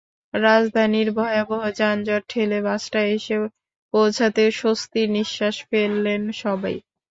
[0.33, 3.35] রাজধানীর ভয়াবহ যানজট ঠেলে বাসটা এসে
[3.93, 6.75] পৌঁছাতে স্বস্তির নিশ্বাস ফেললেন সবাই।